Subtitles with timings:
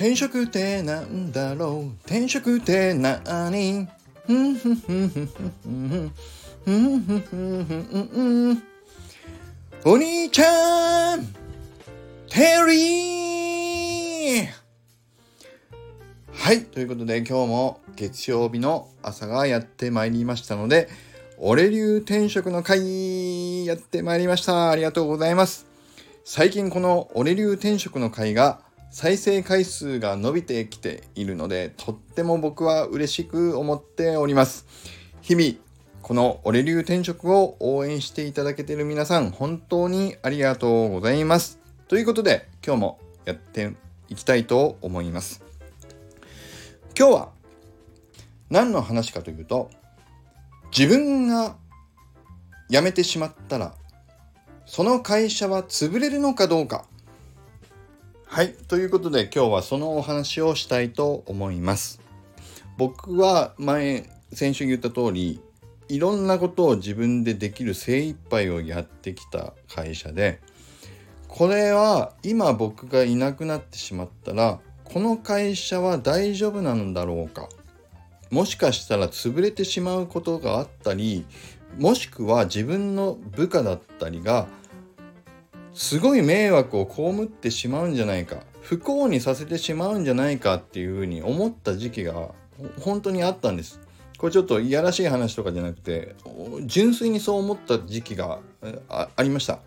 [0.00, 1.88] 転職ってなんだろう？
[2.06, 3.86] 転職ってなに
[4.26, 5.08] ふんふんふん。
[5.10, 6.10] ふん
[6.64, 8.62] ふんふんふんふんふんふん
[9.84, 11.26] お兄ちゃん
[12.30, 14.48] テリー。
[16.32, 20.88] はいということで今日も月曜日の朝がやってまいりましたので
[21.36, 24.70] 俺流転職の会やってまいりました。
[24.70, 25.66] ありがとうございます。
[26.24, 34.66] 最近この俺流転職の会が再生回数が伸びてきているのでとっても僕は嬉しく思っております。
[35.22, 35.54] 日々
[36.02, 41.60] この俺流転職を応援していただけている皆さん本当にありがとうございます。
[41.86, 43.74] ということで今日もやって
[44.08, 45.44] いきたいと思います。
[46.98, 47.28] 今日は
[48.50, 49.70] 何の話かというと
[50.76, 51.54] 自分が
[52.68, 53.74] 辞めてしまったら
[54.66, 56.89] その会社は潰れるのかどうか。
[58.32, 58.52] はい。
[58.52, 62.00] ということで今日はそのお話をしたいと思います。
[62.78, 65.40] 僕は前、先週言った通り、
[65.88, 70.40] いろんなことを自分でできる精一杯をやってきた会社で、
[71.26, 77.48] これは今僕がいなくなってしまったら、この会社は大丈夫なんだろうか。
[78.30, 81.26] もしかしたら潰れてしまうことがあったり、
[81.80, 84.46] もしくは自分の部下だったりが
[85.74, 92.28] すごい迷惑を被ってしまうんじゃないか不幸にさせてしまうんじゃないかっていうふうに思った時期が
[92.80, 93.80] 本当にあったんです。
[94.18, 96.14] これちょっといやらしい話とかじゃなくて
[96.66, 98.40] 純粋にそう思った時期が
[98.88, 99.60] ありました。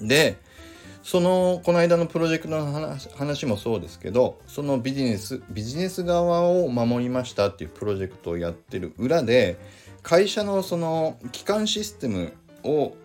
[0.00, 0.38] で
[1.02, 9.56] そのこの間のプロジェクトの話もそうですけどそのビジネスビジネス側を守りましたっていうプロジェクトをやってる裏で
[10.02, 12.32] 会社のその基幹システム
[12.64, 12.96] を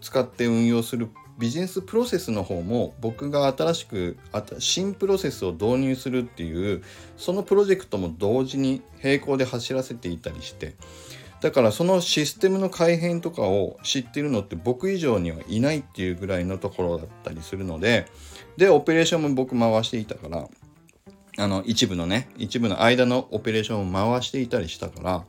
[0.00, 1.08] 使って運用する
[1.38, 4.16] ビジネスプロセスの方も僕が新しく
[4.58, 6.82] 新プロセスを導入するっていう
[7.16, 10.74] そのプロジェクトも同時に並行で走らせていたりして
[11.40, 18.06] だからそのシステムの改変とかを知ってるのって僕以上にはいないっていうぐらいのところだったりするので
[18.56, 20.48] でオペレーションも僕回していたから
[21.36, 25.24] あの一部のね一部の間のオペレーションを回していたりしたから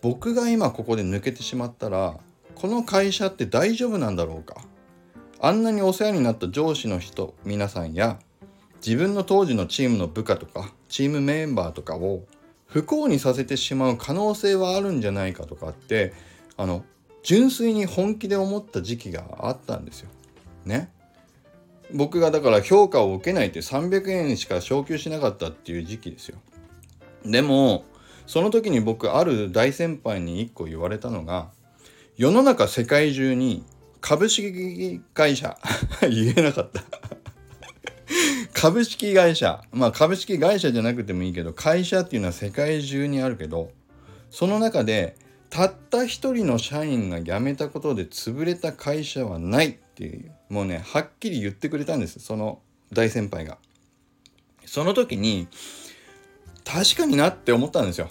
[0.00, 2.16] 僕が今ここで抜けてしまったら
[2.54, 4.62] この会社って大丈夫なんだろうか？
[5.42, 8.18] あんなにお世話になった上司の人皆さんや
[8.84, 12.24] 自分の当時のチームの部下とかチームメンバーとかを
[12.66, 16.12] 不幸にさせてしまう可能性はあるんじゃないかとかって
[16.58, 16.84] あの
[17.22, 20.10] 純粋に本気で思った時期があったんですよ。
[20.64, 20.90] ね。
[21.92, 26.38] 僕がだから評価を受けないって300円しか昇給しなかったっていう時期ですよ。
[27.24, 27.84] でも
[28.26, 31.50] その時に僕ある大先輩に1個言われたのが
[32.16, 33.64] 世の中世界中に
[34.00, 35.58] 株式会社
[36.02, 36.82] 言えなかった
[38.52, 43.70] 株式会社まあ株式会社じゃなくてもいいけど会社っていうのは世界中にあるけど
[44.30, 45.16] その中で
[45.48, 52.60] たった一人の社員が辞めたことで潰れた会社はないっていうもうねはっきり言ってくれたんですその
[52.92, 53.58] 大先輩が。
[54.66, 55.48] その時に
[56.64, 58.08] 確かになって思ったんですよ。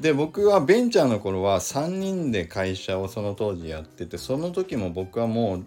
[0.00, 5.64] で僕はベンチャーの頃は3人で会社をその当時やっててその時も僕はもう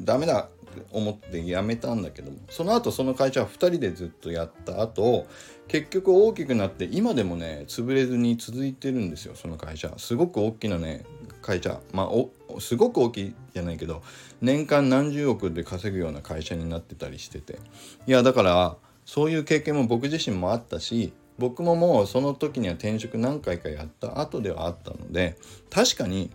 [0.00, 0.48] ダメだ
[0.92, 5.26] 思って辞めたんだけどもその後その会社は2人でずっとやった後
[5.68, 9.92] 結局大きくなって今でもね潰れずに続いてるんですよその会社。
[9.96, 11.04] すごく大きなね
[11.42, 11.80] 会社。
[11.92, 14.02] まあおすごく大きいじゃないけど
[14.40, 17.58] 年間何十億で稼ぐような会社になってたりしてて。
[18.06, 25.36] いやだからそういう経験も僕自身もあったし僕ももうその時には転職何回かやった後ではあったので
[25.70, 26.30] 確かに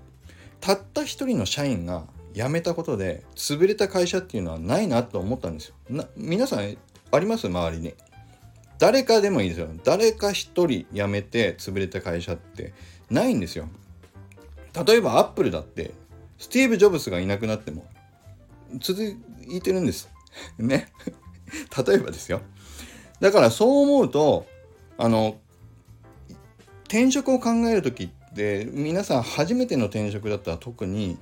[0.59, 5.75] たった一人の社員が辞めたことで潰れた会社っていうのはないなと思ったんですよ。
[5.89, 6.77] な皆さん
[7.11, 7.47] あります？
[7.47, 7.93] 周りに。
[8.79, 9.67] 誰かでもいいですよ。
[9.83, 12.73] 誰か一人辞めて潰れた会社って
[13.09, 13.67] ないんですよ。
[14.85, 15.91] 例えばアップルだって
[16.37, 17.85] スティーブ・ジョブスがいなくなっても
[18.79, 20.09] 続いてるんです。
[20.57, 20.87] ね。
[21.85, 22.41] 例えばですよ。
[23.19, 24.47] だからそう思うと
[25.01, 25.39] あの
[26.83, 31.17] 転職を考える時って皆さん初めての転職だったら特に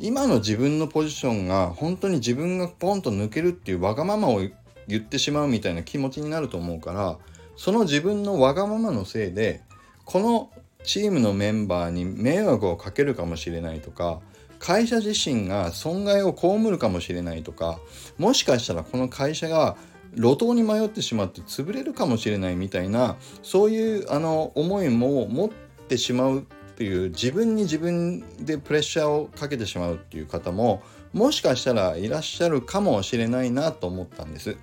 [0.00, 4.40] 今の自分のポジションが本当に自分がポンと抜けるっていうわがままを
[4.86, 7.18] 言ってしまうみたいな気持ちになると思うから
[7.54, 9.60] その自分のわがままのせいで
[10.06, 10.50] この
[10.84, 14.20] チームのメンバーに迷惑をかけるかもしれないとか
[14.58, 17.78] 会社自身が損害を被るかもしれないとか
[18.16, 19.76] もしかしたらこの会社が
[20.14, 25.50] 路頭に迷ってしまって潰れるかもしれないみたいなそういうあの思いも持っ
[25.88, 26.42] てしまうっ
[26.76, 30.82] ていう自分に自分でプレッシャーをかけてしまうっていう方も
[31.12, 34.56] もしかしたらいらっしゃるかもしれないなと思ったんです。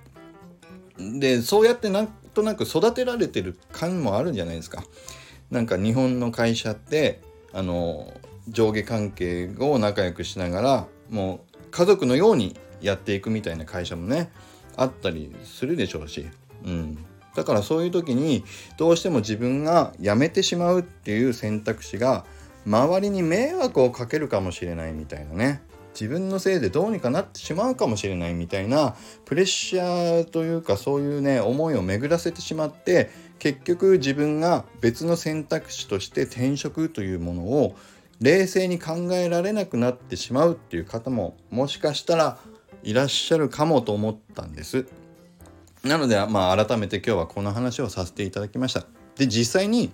[0.98, 4.84] でそうやってなんとなく育てられてる感もあるんじゃないですか。
[5.50, 7.20] なんか日本の会社って
[7.52, 8.12] あの
[8.48, 14.30] 上下関係を仲良くしながらもう家族のようにやっていくみたいな会社もね
[14.76, 16.26] あったりするでしょうし、
[16.64, 16.98] うん、
[17.34, 18.44] だからそういう時に
[18.76, 22.24] どうしても自分が辞めてしまうっていう選択肢が
[22.66, 25.62] 周りに迷惑をかけるかもしれないみたいなね。
[25.98, 33.08] 自分のせいでどうにかなってしまうかもしれないみたいなプレッシャーというかそういうね思いを巡らせてしまって
[33.38, 37.76] 結局自分が別の選択肢として転職というものを
[38.20, 42.38] 冷静に考えられなくなってしまうっていう方ももしかしたら
[42.86, 44.86] いらっしゃるかもと思ったんです。
[45.82, 48.86] なのでまあ改めて今日はこの話をさせていただきました。
[49.16, 49.90] で実際に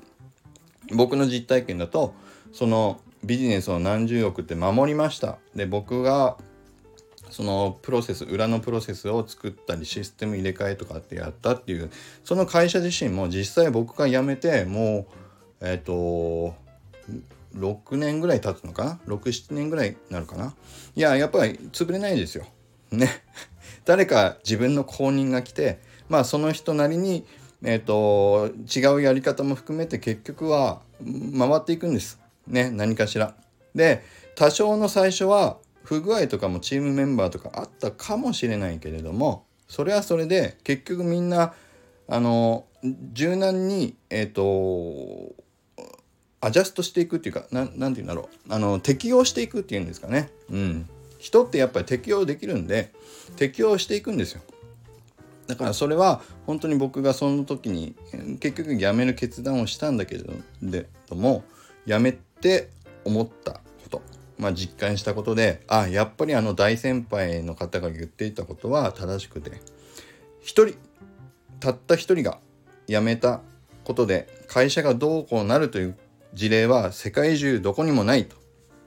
[0.93, 2.15] 僕の実体験だと
[2.53, 5.39] そのビジネスを何十億って守りました。
[5.57, 6.37] で僕が
[7.31, 11.91] そのプロセス裏のプロセスを作ったりシステム入れ替えとかってやったっていう
[12.25, 15.07] その会社自身も実際僕が辞めても
[15.63, 16.55] うえっ、ー、と
[17.57, 20.55] 6年ぐらい経つのかな？67年ぐらいになるかな？
[20.95, 22.45] いややっぱり潰れないですよ。
[22.97, 23.09] ね。
[23.85, 27.25] 誰か自分の後任が来てまあその人なりに、
[27.63, 30.83] えーと、違うやり方も含めて結局は
[31.37, 32.21] 回っていくんです。
[32.47, 33.35] ね何かしら。
[33.75, 34.03] で
[34.35, 41.55] 多少の最初は不具合とかもチームメンバーとかあったかもしれないけれどもそれはそれで結局みんな
[42.09, 42.67] あの
[43.13, 45.35] 柔軟にえっ、ー、と
[46.41, 50.89] アジャストしていくっていうか何て言うんだろうあの適応していくっていうんですかねうん
[51.23, 52.93] 人ってやっぱり適応できるんで
[53.37, 54.43] 適応していくんですよ
[55.47, 57.95] だからそれは本当に僕がその時に
[58.41, 61.45] 結局辞める決断をしたんだけれども
[61.87, 62.71] 辞めて
[63.05, 64.03] 思ったこと
[64.37, 69.53] まあ実感したことであやっぱりあの大先輩の方が言っていたことは正しくて
[70.41, 70.75] 一人
[71.61, 72.39] たった一人が
[72.89, 73.43] 辞めた
[73.85, 75.97] ことで会社がどうこうなるという
[76.35, 78.37] 事例は世界中どこにもないと。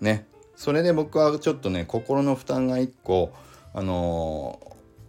[0.01, 0.25] ね。
[0.55, 3.33] それで僕はちょっとね、心の負担が一個、
[3.73, 4.59] あの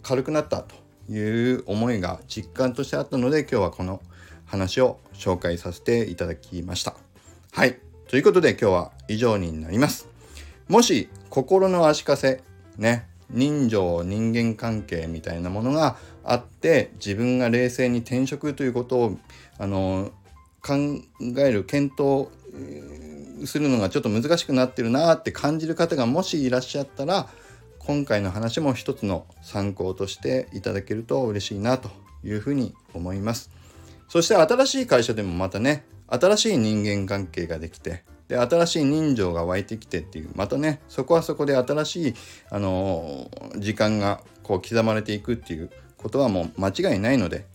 [0.03, 0.75] ー、軽くなったと
[1.13, 4.01] いう思いが実感としてあったので、今日はこの
[4.47, 6.95] 話を紹介させていただきました。
[7.53, 7.79] はい。
[8.09, 10.09] ということで今日は以上になります。
[10.69, 12.43] もし心の足かせ、
[12.77, 19.19] ね、人情人間関係みたいなものがあって自分が冷静に転職ということを
[19.59, 20.13] あの
[20.63, 20.75] 考
[21.39, 22.29] える検討
[23.45, 27.29] するのがちょっと難しくなってるなって感じる方がもしいらっしゃったら
[27.79, 31.91] 今回の話も一つの参考としていただけると嬉しいなと
[32.25, 33.51] いうふうに思います。
[34.09, 42.15] そして新しい会社でもまたね新しい人間関係ができてで新しい人情が湧いてきてっていうまたねそこはそこで新しい、
[42.51, 47.47] あのー、時間がこう刻まれていくっていうことはもう間違いないので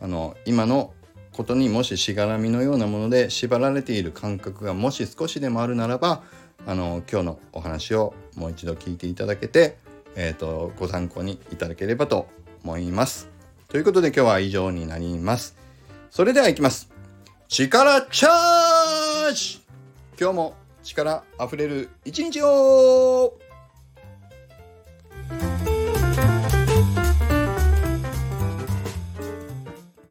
[0.00, 0.92] あの今の
[1.34, 6.22] ことにもししがらみのようなもので縛られている感覚がもし少しでもあるならば
[6.64, 9.76] あの今日のお話をもう一度聞いていただけて、
[10.14, 12.28] えーと、ご参考にいただければと
[12.62, 13.28] 思います。
[13.68, 15.56] ということで今日は以上になります。
[16.10, 16.88] それではいきます。
[17.48, 19.60] 力チャージ
[20.18, 20.54] 今日も
[20.84, 23.34] 力あふれる一日を